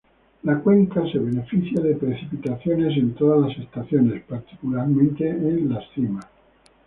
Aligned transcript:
La 0.41 0.55
cuenca 0.57 1.03
se 1.11 1.19
beneficia 1.19 1.79
de 1.79 1.93
precipitaciones 1.93 2.97
en 2.97 3.13
todas 3.13 3.39
las 3.49 3.59
estaciones, 3.63 4.23
particularmente 4.27 5.29
en 5.29 5.71
las 5.71 5.83
cimas. 5.93 6.25